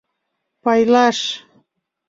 Пайлаш! 0.63 1.19